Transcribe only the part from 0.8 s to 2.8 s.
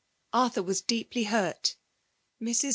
deeply hurt. Mrs.